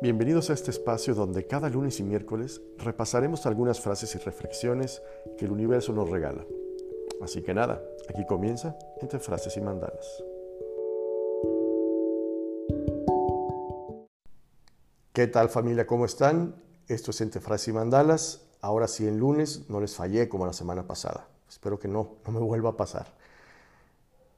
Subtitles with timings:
[0.00, 5.02] Bienvenidos a este espacio donde cada lunes y miércoles repasaremos algunas frases y reflexiones
[5.36, 6.44] que el universo nos regala.
[7.20, 10.22] Así que nada, aquí comienza entre frases y mandalas.
[15.12, 15.84] ¿Qué tal familia?
[15.84, 16.54] ¿Cómo están?
[16.86, 18.46] Esto es entre frases y mandalas.
[18.60, 21.26] Ahora sí en lunes no les fallé como la semana pasada.
[21.48, 23.12] Espero que no, no me vuelva a pasar.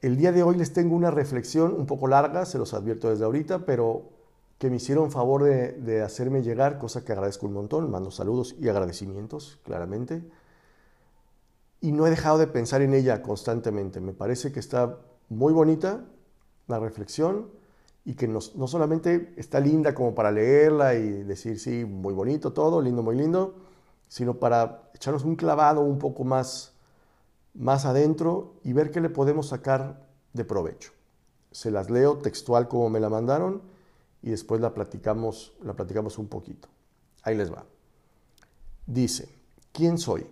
[0.01, 3.27] El día de hoy les tengo una reflexión un poco larga, se los advierto desde
[3.27, 4.20] ahorita, pero
[4.61, 8.69] que me hicieron favor de, hacerme llegar, cosa que agradezco un montón, mando saludos y
[8.69, 10.23] agradecimientos, claramente.
[11.81, 14.03] Y no he dejado de pensar en ella constantemente.
[14.03, 14.99] Me parece que está
[15.31, 16.05] muy bonita
[16.67, 17.49] la reflexión
[18.05, 22.53] y que no, no solamente está linda como para leerla y decir, sí, muy bonito
[22.53, 23.55] todo, lindo, muy lindo,
[24.09, 26.75] sino para echarnos un clavado un poco más,
[27.55, 30.93] más adentro y ver qué le podemos sacar de provecho.
[31.51, 33.80] Se las leo textual como me la mandaron
[34.23, 36.69] y después la platicamos, la platicamos un poquito.
[37.23, 37.65] Ahí les va.
[38.87, 39.29] Dice,
[39.73, 40.27] ¿quién soy?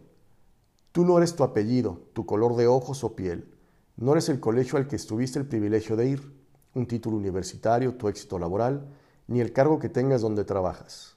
[0.92, 3.54] Tú no eres tu apellido, tu color de ojos o piel.
[3.96, 6.32] No eres el colegio al que estuviste el privilegio de ir,
[6.74, 8.88] un título universitario, tu éxito laboral,
[9.26, 11.16] ni el cargo que tengas donde trabajas.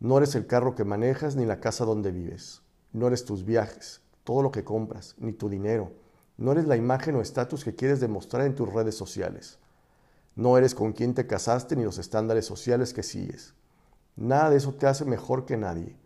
[0.00, 2.62] No eres el carro que manejas ni la casa donde vives.
[2.92, 5.92] No eres tus viajes, todo lo que compras, ni tu dinero.
[6.36, 9.58] No eres la imagen o estatus que quieres demostrar en tus redes sociales.
[10.38, 13.54] No eres con quien te casaste ni los estándares sociales que sigues.
[14.14, 15.96] Nada de eso te hace mejor que nadie,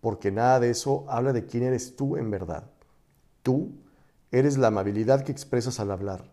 [0.00, 2.70] porque nada de eso habla de quién eres tú en verdad.
[3.42, 3.72] Tú
[4.30, 6.30] eres la amabilidad que expresas al hablar,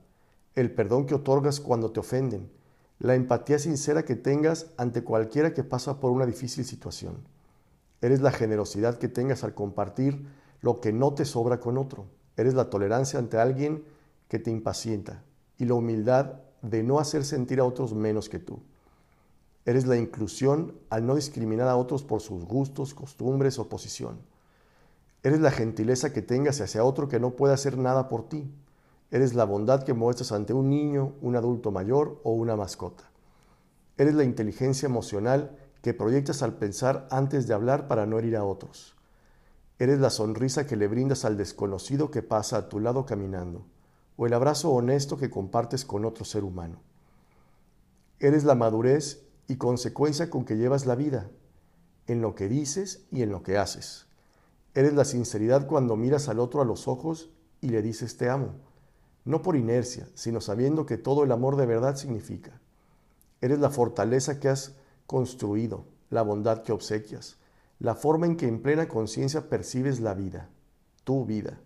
[0.53, 2.51] el perdón que otorgas cuando te ofenden,
[2.99, 7.27] la empatía sincera que tengas ante cualquiera que pasa por una difícil situación.
[8.01, 10.27] Eres la generosidad que tengas al compartir
[10.61, 12.05] lo que no te sobra con otro.
[12.35, 13.83] Eres la tolerancia ante alguien
[14.27, 15.23] que te impacienta
[15.57, 18.59] y la humildad de no hacer sentir a otros menos que tú.
[19.65, 24.17] Eres la inclusión al no discriminar a otros por sus gustos, costumbres o posición.
[25.23, 28.49] Eres la gentileza que tengas hacia otro que no puede hacer nada por ti.
[29.11, 33.03] Eres la bondad que muestras ante un niño, un adulto mayor o una mascota.
[33.97, 38.45] Eres la inteligencia emocional que proyectas al pensar antes de hablar para no herir a
[38.45, 38.95] otros.
[39.79, 43.65] Eres la sonrisa que le brindas al desconocido que pasa a tu lado caminando
[44.17, 46.81] o el abrazo honesto que compartes con otro ser humano.
[48.19, 51.29] Eres la madurez y consecuencia con que llevas la vida,
[52.07, 54.07] en lo que dices y en lo que haces.
[54.73, 57.29] Eres la sinceridad cuando miras al otro a los ojos
[57.61, 58.55] y le dices te amo,
[59.23, 62.59] no por inercia, sino sabiendo que todo el amor de verdad significa.
[63.41, 67.37] Eres la fortaleza que has construido, la bondad que obsequias,
[67.79, 70.49] la forma en que en plena conciencia percibes la vida,
[71.03, 71.59] tu vida.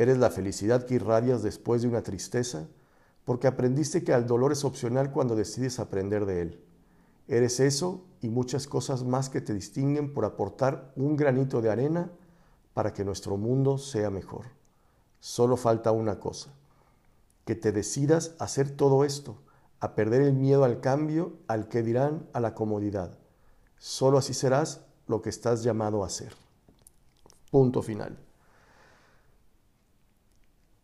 [0.00, 2.66] Eres la felicidad que irradias después de una tristeza,
[3.26, 6.64] porque aprendiste que el dolor es opcional cuando decides aprender de él.
[7.28, 12.10] Eres eso y muchas cosas más que te distinguen por aportar un granito de arena
[12.72, 14.46] para que nuestro mundo sea mejor.
[15.18, 16.48] Solo falta una cosa,
[17.44, 19.36] que te decidas a hacer todo esto,
[19.80, 23.18] a perder el miedo al cambio, al que dirán, a la comodidad.
[23.76, 26.32] Solo así serás lo que estás llamado a ser.
[27.50, 28.29] Punto final.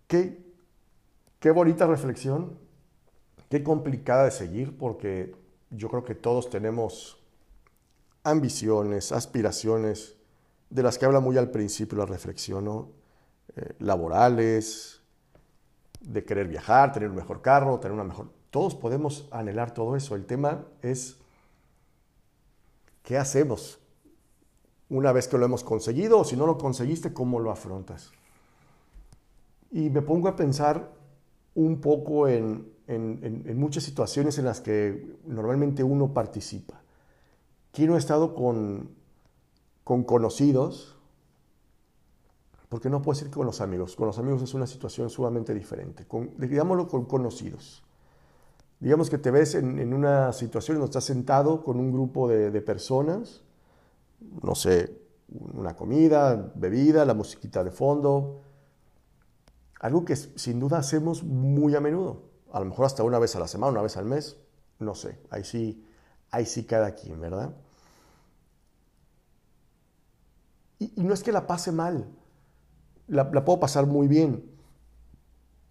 [0.07, 0.45] Qué,
[1.41, 2.59] qué bonita reflexión,
[3.49, 5.35] qué complicada de seguir, porque
[5.71, 7.19] yo creo que todos tenemos
[8.23, 10.17] ambiciones, aspiraciones,
[10.71, 12.89] de las que habla muy al principio la reflexión,
[13.57, 15.01] eh, laborales,
[16.01, 18.31] de querer viajar, tener un mejor carro, tener una mejor...
[18.51, 20.15] Todos podemos anhelar todo eso.
[20.15, 21.17] El tema es
[23.03, 23.79] qué hacemos
[24.89, 28.13] una vez que lo hemos conseguido o si no lo conseguiste, cómo lo afrontas.
[29.71, 30.93] Y me pongo a pensar
[31.55, 32.75] un poco en,
[33.57, 36.81] muchas situaciones en las que normalmente uno participa.
[37.73, 38.91] Quiero no estado con,
[39.85, 40.97] con conocidos,
[42.69, 43.97] porque no puedo decir con los amigos.
[43.97, 46.07] Con los amigos es una situación sumamente diferente.
[46.39, 47.83] Digámoslo con conocidos.
[48.81, 53.43] Digamos que te ves en, una situación donde estás sentado con un grupo de, personas,
[54.43, 54.99] no sé,
[55.55, 58.41] una comida, bebida, la musiquita de fondo,
[59.81, 63.41] algo que sin duda hacemos muy a menudo, a lo mejor hasta una vez a
[63.41, 64.37] la semana, una vez al mes,
[64.79, 65.85] no sé, ahí sí,
[66.31, 67.55] ahí sí cada quien, ¿verdad?
[70.79, 72.07] Y, no es que la pase mal,
[73.07, 74.51] la, puedo pasar muy bien.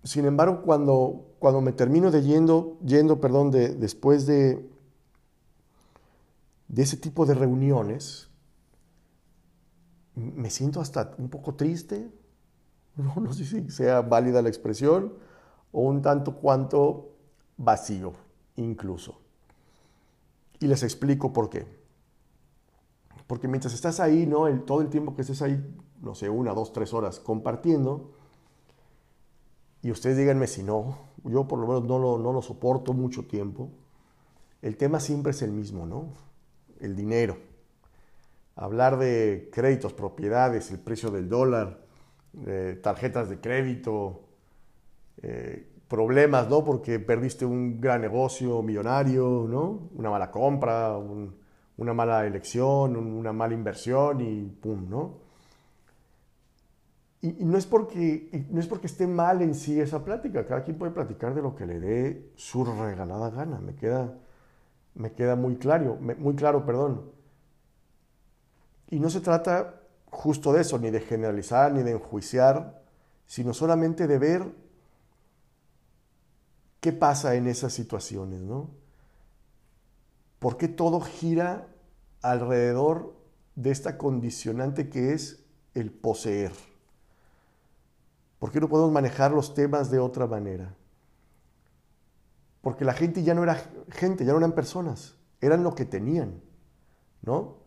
[0.04, 4.68] Sin embargo, cuando, cuando me termino de yendo, yendo perdón, de, después de,
[6.68, 8.30] de ese tipo de reuniones,
[10.16, 12.10] me siento hasta un poco triste,
[13.22, 15.14] no, sé si sea válida la expresión,
[15.72, 17.12] o un tanto cuanto
[17.58, 18.14] vacío
[18.56, 19.20] incluso.
[20.60, 21.68] Y les explico por qué.
[23.28, 24.48] Porque mientras estás ahí, ¿no?
[24.62, 25.62] Todo el tiempo que estés ahí,
[26.02, 28.12] no sé, una, dos, tres horas compartiendo,
[29.82, 33.26] y ustedes díganme si no, yo por lo menos no lo, no lo soporto mucho
[33.26, 33.70] tiempo,
[34.62, 36.14] el tema siempre es el mismo, ¿no?
[36.80, 37.38] El dinero.
[38.56, 41.85] Hablar de créditos, propiedades, el precio del dólar,
[42.82, 44.26] tarjetas de crédito,
[45.22, 46.64] eh, problemas, ¿no?
[46.64, 49.90] Porque perdiste un gran negocio millonario, ¿no?
[49.96, 50.98] Una mala compra,
[51.78, 55.26] una mala elección, una mala inversión y pum, ¿no?
[57.22, 60.78] Y, no, es porque, no es porque esté mal en sí esa plática, cada quien
[60.78, 64.14] puede platicar de lo que le dé su regalada gana, me queda,
[64.94, 67.12] me queda muy claro, muy claro, perdón.
[68.90, 69.82] Y no se trata
[70.16, 72.82] justo de eso, ni de generalizar, ni de enjuiciar,
[73.28, 74.52] sino solamente de ver
[76.80, 78.70] qué pasa en esas situaciones, ¿no?
[80.40, 81.68] ¿Por qué todo gira
[82.22, 83.16] alrededor
[83.56, 86.52] de esta condicionante que es el poseer?
[88.40, 90.76] ¿Por qué no podemos manejar los temas de otra manera?
[92.62, 96.42] Porque la gente ya no era gente, ya no eran personas, eran lo que tenían,
[97.22, 97.65] ¿no?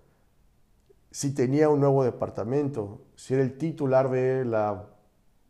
[1.11, 4.87] Si tenía un nuevo departamento, si era el titular de la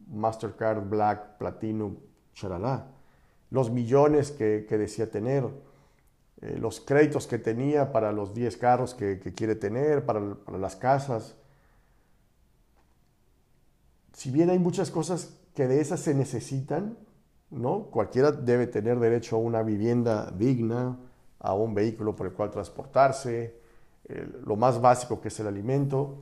[0.06, 1.96] Mastercard Black Platinum,
[2.32, 2.87] charalá,
[3.50, 5.44] los millones que, decía tener,
[6.40, 10.76] eh, los créditos que tenía para los 10 carros que, quiere tener, para, para, las
[10.76, 11.34] casas.
[14.12, 16.96] Si bien hay muchas cosas que de esas se necesitan,
[17.50, 17.84] ¿no?
[17.90, 20.99] Cualquiera debe tener derecho a una vivienda digna,
[21.38, 23.58] a un vehículo por el cual transportarse,
[24.44, 26.19] lo más básico que es el alimento.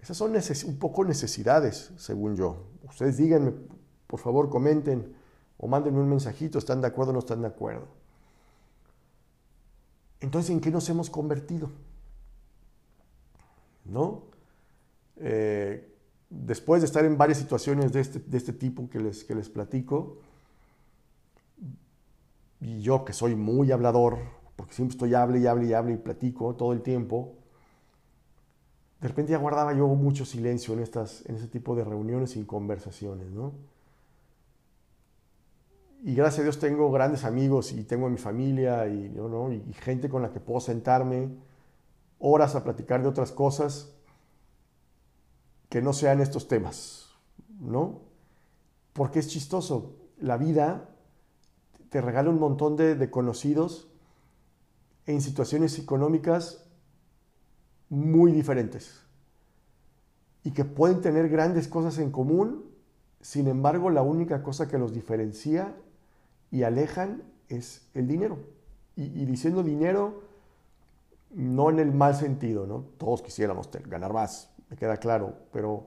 [0.00, 2.66] Esas son un poco necesidades, según yo.
[2.82, 3.52] Ustedes díganme,
[4.06, 5.14] por favor, comenten
[5.56, 7.88] o mándenme un mensajito, ¿están de acuerdo o no están de acuerdo?
[10.20, 11.70] Entonces, ¿en qué nos hemos convertido?
[13.84, 14.24] ¿No?
[15.16, 15.94] Eh,
[16.28, 19.48] después de estar en varias situaciones de este, de este tipo que les, que les
[19.48, 20.18] platico,
[22.60, 24.18] y yo que soy muy hablador,
[24.56, 27.34] porque siempre estoy hable y hable y hable y platico todo el tiempo,
[29.00, 32.44] de repente ya guardaba yo mucho silencio en, estas, en ese tipo de reuniones y
[32.44, 33.52] conversaciones, ¿no?
[36.04, 39.50] y gracias a Dios tengo grandes amigos y tengo mi familia y, ¿no?
[39.50, 41.30] y, gente con la que puedo sentarme
[42.18, 43.94] horas a platicar de otras cosas
[45.70, 47.08] que no sean estos temas,
[47.58, 48.02] ¿no?
[48.92, 49.96] Porque es chistoso.
[50.18, 50.90] La vida
[51.88, 53.88] te regala un montón de, de conocidos
[55.06, 56.64] en situaciones económicas
[57.88, 59.04] muy diferentes
[60.42, 62.64] y que pueden tener grandes cosas en común,
[63.20, 65.74] sin embargo la única cosa que los diferencia
[66.50, 68.38] y alejan es el dinero.
[68.96, 70.22] Y, diciendo dinero,
[71.30, 72.84] no en el mal sentido, ¿no?
[72.96, 75.86] Todos quisiéramos ganar más, me queda claro, pero,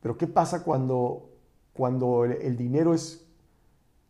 [0.00, 1.28] pero ¿qué pasa cuando,
[1.74, 3.26] cuando el, dinero es,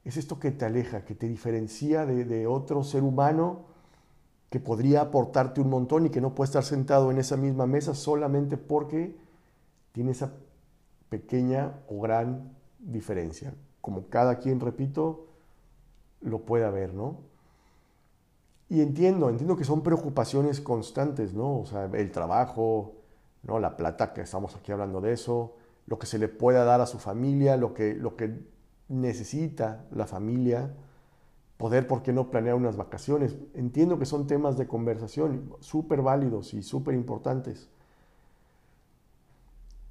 [0.05, 3.68] es esto que te aleja, que te diferencia de, de otro ser humano
[4.51, 7.95] que podría aportarte un montón y que no puede estar sentado en esa misma mesa
[7.95, 9.17] solamente porque
[9.93, 10.33] tiene esa
[11.09, 13.55] pequeña o gran diferencia.
[13.81, 15.27] Como cada quien, repito,
[16.21, 17.19] lo pueda ver, ¿no?
[18.71, 21.61] Y entiendo, entiendo que son preocupaciones constantes, ¿no?
[21.61, 22.97] O sea, el trabajo,
[23.43, 23.59] ¿no?
[23.59, 25.55] La plata, que estamos aquí hablando de eso,
[25.87, 28.39] lo que se le pueda dar a su familia, lo que, lo que
[28.89, 30.75] necesita la familia,
[31.59, 33.37] poder, ¿por qué no planear unas vacaciones?
[33.53, 37.69] Entiendo que son temas de conversación súper válidos y súper importantes.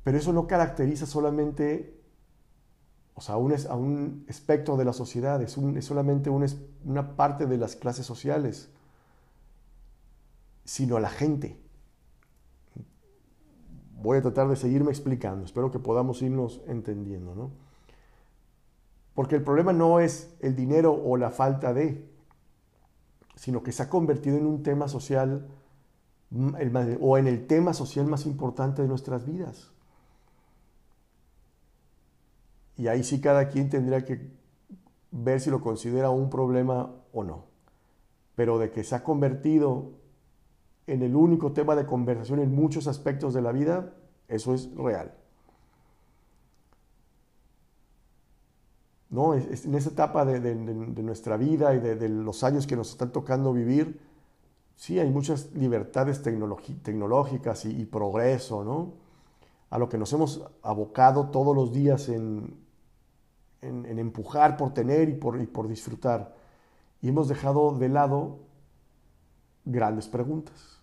[0.04, 1.98] Pero eso no caracteriza solamente
[3.18, 8.06] o sea, a un espectro de la sociedad, es, solamente una parte de las clases
[8.06, 8.70] sociales,
[10.66, 11.60] sino a la gente.
[14.00, 17.67] Voy a tratar de seguirme explicando, espero que podamos irnos entendiendo, ¿no?
[19.18, 22.08] Porque el problema no es el dinero o la falta de,
[23.34, 25.48] sino que se ha convertido en un tema social
[27.02, 29.72] o en el tema social más importante de nuestras vidas.
[32.76, 34.30] Y ahí sí cada quien tendría que
[35.10, 37.46] ver si lo considera un problema o no.
[38.36, 39.94] Pero de que se ha convertido
[40.86, 43.96] en el único tema de conversación en muchos aspectos de la vida,
[44.28, 45.12] eso es real.
[49.10, 49.34] ¿No?
[49.36, 54.02] en esa etapa de, nuestra vida y de, los años que nos están tocando vivir,
[54.76, 58.94] sí hay muchas libertades tecnológicas y, progreso, ¿no?
[59.70, 62.58] A lo que nos hemos abocado todos los días en,
[63.62, 66.36] empujar por tener y por, disfrutar.
[67.02, 68.40] Y hemos dejado de lado
[69.66, 70.80] grandes preguntas.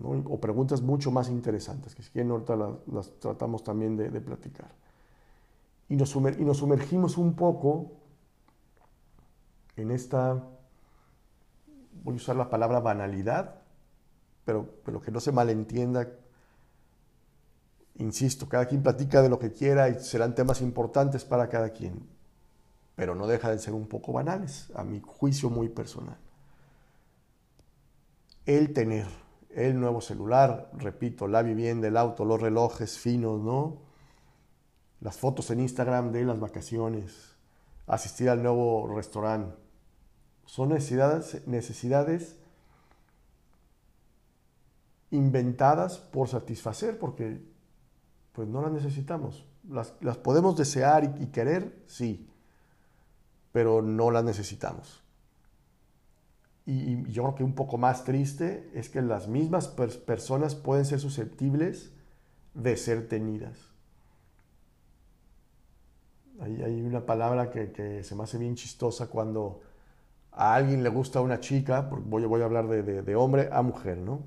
[0.00, 2.56] O preguntas mucho más interesantes, que si quieren ahorita
[2.86, 4.70] las, tratamos también de, platicar.
[5.88, 7.92] Y nos, y nos sumergimos un poco
[9.76, 10.44] en esta,
[12.02, 13.62] voy a usar la palabra banalidad,
[14.44, 16.08] pero, pero que no se malentienda.
[17.96, 22.06] Insisto, cada quien platica de lo que quiera y serán temas importantes para cada quien,
[22.94, 26.18] pero no deja de ser un poco banales, a mi juicio muy personal.
[28.46, 29.06] El tener
[29.50, 33.87] el nuevo celular, repito, la vivienda, el auto, los relojes finos, ¿no?
[35.00, 37.36] Las fotos en Instagram de las vacaciones,
[37.86, 39.56] asistir al nuevo restaurante.
[40.44, 42.36] Son necesidades, necesidades
[45.10, 47.40] inventadas por satisfacer, porque
[48.32, 49.46] pues no las necesitamos.
[49.68, 52.28] Las, podemos desear y querer, sí,
[53.52, 55.02] pero no las necesitamos
[56.68, 61.00] y, yo creo que un poco más triste es que las mismas personas pueden ser
[61.00, 61.92] susceptibles
[62.52, 63.58] de ser tenidas.
[66.40, 69.60] Hay, hay una palabra que, se me hace bien chistosa cuando
[70.32, 74.22] a alguien le gusta una chica, voy, voy a hablar de, hombre a mujer, ¿no?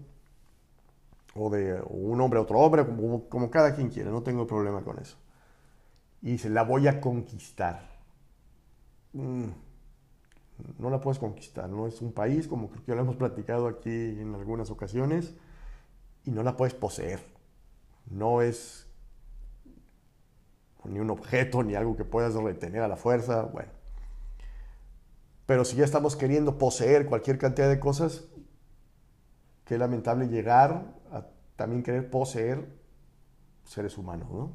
[1.36, 5.00] O de un hombre a otro hombre, como, cada quien quiera, no tengo problema con
[5.00, 5.18] eso.
[6.22, 7.89] Y dice, la voy a conquistar.
[9.13, 9.50] Mm
[10.80, 13.89] no la puedes conquistar, no es un país, como creo que lo hemos platicado aquí
[13.89, 15.34] en algunas ocasiones,
[16.25, 17.20] y no la puedes poseer.
[18.10, 18.88] No es
[20.85, 23.71] ni un objeto, ni algo que puedas retener a la fuerza, bueno.
[25.45, 28.25] Pero si ya estamos queriendo poseer cualquier cantidad de cosas,
[29.65, 32.67] qué lamentable llegar a también querer poseer
[33.63, 34.51] seres humanos, ¿no?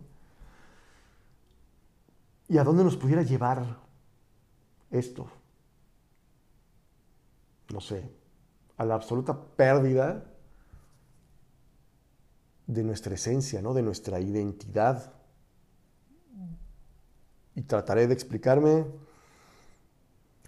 [2.49, 3.79] ¿Y a dónde nos pudiera llevar
[4.91, 5.29] esto?
[7.73, 8.09] no sé,
[8.77, 10.25] a la absoluta pérdida
[12.67, 13.75] de nuestra esencia, ¿no?
[13.75, 15.13] de nuestra identidad.
[17.57, 18.85] Y trataré de explicarme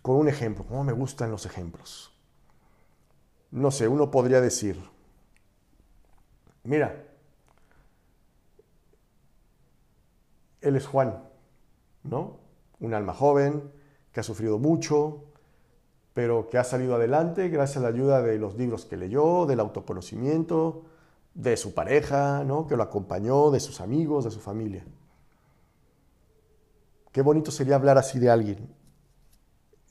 [0.03, 2.13] con un ejemplo, cómo me gustan los ejemplos.
[3.51, 4.79] No sé, uno podría decir,
[6.63, 7.05] mira,
[10.61, 11.25] él es Juan,
[12.05, 12.39] ¿no?
[12.79, 13.73] Un alma joven
[14.13, 15.25] que ha sufrido mucho,
[16.15, 19.61] pero que ha salido adelante gracias a la ayuda de los libros que leyó, del
[19.61, 20.85] autoconocimiento,
[21.35, 22.67] de su pareja, ¿no?
[22.67, 24.85] que lo acompañó, de sus amigos, de su familia.
[27.19, 28.73] Qué bonito sería hablar así de alguien,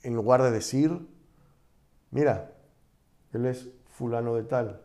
[0.02, 1.06] en lugar de decir,
[2.10, 2.54] mira,
[3.34, 4.80] él es fulano de tal,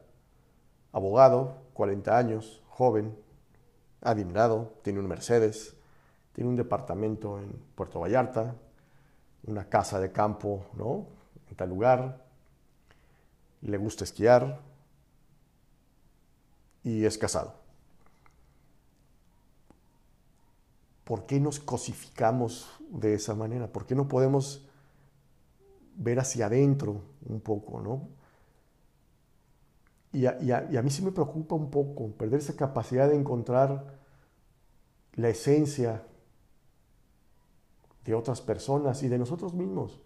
[0.92, 3.18] abogado, 40 años, joven,
[4.02, 5.78] adinerado, tiene un Mercedes,
[6.34, 8.56] tiene un departamento en Puerto Vallarta,
[9.46, 11.08] una casa de campo, ¿no?
[11.50, 12.26] en tal lugar,
[13.62, 14.60] le gusta esquiar
[16.84, 17.63] y es casado.
[21.04, 23.72] ¿Por qué nos cosificamos de esa manera?
[23.72, 24.68] ¿Por qué no podemos
[25.96, 28.08] ver hacia adentro un poco, no?
[30.12, 33.98] Y a, y a, mí sí me preocupa un poco perder esa capacidad de encontrar
[35.16, 36.04] la esencia
[38.06, 40.00] de otras personas y de nosotros mismos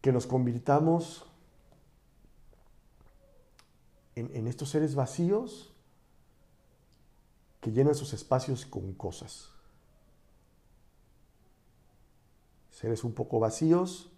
[0.00, 1.26] que nos convirtamos
[4.14, 5.72] en, estos seres vacíos
[7.60, 9.50] que llenan sus espacios con cosas.
[12.70, 14.10] Seres un poco vacíos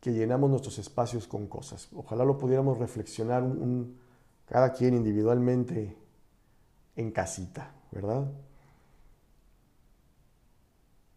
[0.00, 1.88] que llenamos nuestros espacios con cosas.
[1.94, 3.42] Ojalá lo pudiéramos reflexionar
[4.46, 5.96] cada quien individualmente
[6.94, 8.30] en casita, ¿verdad?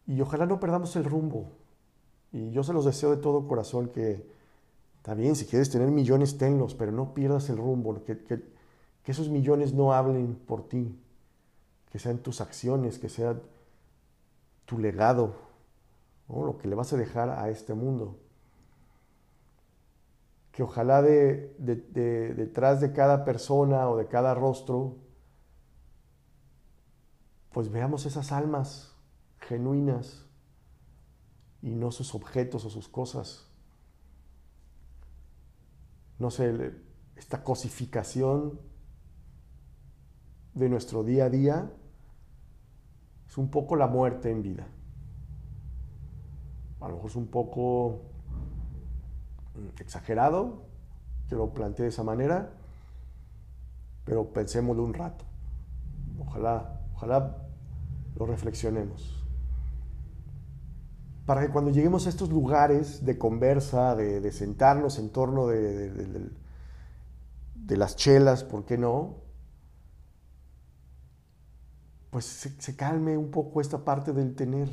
[0.08, 1.52] Y ojalá no perdamos el rumbo.
[2.32, 4.37] Y yo se los deseo de todo corazón que,
[5.08, 8.44] está bien, si quieres tener millones, tenlos, pero no pierdas el rumbo, que, que,
[9.06, 11.00] esos millones no hablen por ti,
[11.90, 13.40] que sean tus acciones, que sea
[14.66, 15.34] tu legado,
[16.28, 18.18] lo que le vas a dejar a este mundo.
[20.52, 24.98] Que ojalá de, detrás de cada persona o de cada rostro,
[27.54, 28.94] pues veamos esas almas
[29.40, 30.26] genuinas
[31.62, 33.47] y no sus objetos o sus cosas.
[36.20, 36.74] No sé,
[37.16, 38.60] esta cosificación
[40.54, 41.72] de nuestro día a día
[43.28, 44.68] es un poco la muerte en vida.
[46.80, 48.02] A lo mejor es un poco
[49.56, 50.64] mm, exagerado
[51.30, 52.54] que lo plantee de esa manera,
[54.06, 55.26] pero pensémoslo un rato.
[56.20, 57.38] Ojalá, ojalá
[58.16, 59.17] lo reflexionemos.
[61.28, 65.90] Para que cuando lleguemos a estos lugares de conversa, de, sentarnos en torno de,
[67.54, 69.16] de, las chelas, ¿por qué no?
[72.12, 74.70] Pues se, calme un poco esta parte del tener.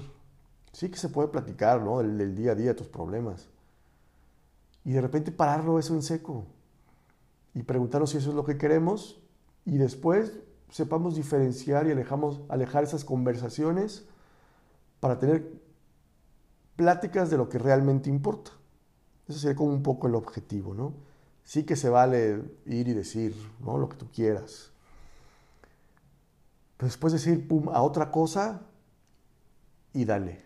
[0.71, 1.99] Sí que se puede platicar, ¿no?
[1.99, 3.49] Del día a día, tus problemas.
[4.85, 6.47] Y de repente pararlo eso en seco
[7.53, 9.21] y preguntarnos si eso es lo que queremos
[9.65, 10.39] y después
[10.71, 14.07] sepamos diferenciar y alejamos, alejar esas conversaciones
[15.01, 15.65] para tener
[16.77, 18.53] pláticas de lo que realmente importa.
[19.29, 20.95] Ese sería como un poco el objetivo, ¿no?
[21.45, 23.79] Sí que se vale ir y decir, ¿no?
[23.79, 24.71] Lo que tú quieras.
[26.77, 28.63] Pero después decir, pum, a otra cosa
[29.93, 30.43] y dale.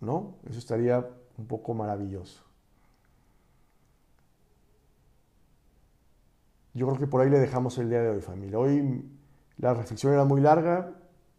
[0.00, 0.36] ¿No?
[0.48, 2.42] Eso estaría un poco maravilloso.
[6.74, 8.58] Yo creo que por ahí le dejamos el día de hoy, familia.
[8.58, 9.04] Hoy
[9.58, 10.92] la reflexión era muy larga,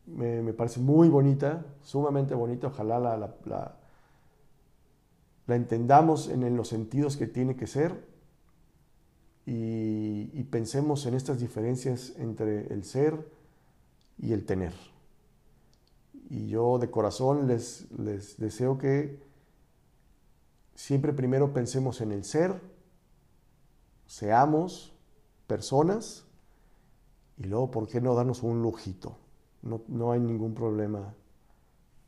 [0.05, 2.67] me, parece muy bonita, sumamente bonita.
[2.67, 8.05] Ojalá la, la, entendamos en, los sentidos que tiene que ser
[9.45, 13.27] y, pensemos en estas diferencias entre el ser
[14.19, 14.73] y el tener.
[16.29, 19.19] Y yo de corazón les, les deseo que
[20.75, 22.61] siempre primero pensemos en el ser,
[24.05, 24.93] seamos,
[25.47, 26.25] personas
[27.37, 29.22] y luego, ¿por qué no darnos un lujito?
[29.63, 31.13] No, no hay ningún problema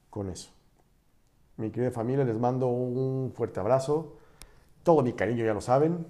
[0.09, 0.51] con eso.
[1.57, 4.17] Mi querida familia, les mando un fuerte abrazo.
[4.83, 6.05] Todo mi cariño ya lo saben.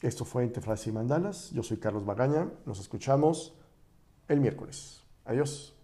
[0.00, 1.50] Esto fue Entre Frases y Mandalas.
[1.50, 2.50] Yo soy Carlos Magaña.
[2.64, 3.54] Nos escuchamos
[4.28, 5.02] el miércoles.
[5.24, 5.75] Adiós.